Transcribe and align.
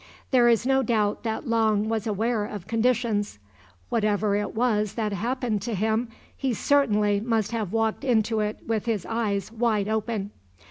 There 0.31 0.47
is 0.49 0.65
no 0.65 0.81
doubt 0.81 1.21
that 1.21 1.47
Long 1.47 1.87
was 1.87 2.07
aware 2.07 2.43
of 2.43 2.65
conditions. 2.65 3.37
Whatever 3.89 4.35
it 4.35 4.55
was 4.55 4.95
that 4.95 5.13
happened 5.13 5.61
to 5.61 5.75
him 5.75 6.07
he 6.35 6.55
certainly 6.55 7.19
must 7.19 7.51
have 7.51 7.71
walked 7.71 8.03
into 8.03 8.39
it 8.39 8.61
with 8.65 8.85
his 8.87 9.05
eyes 9.05 9.51
wide 9.51 9.87
open. 9.87 10.31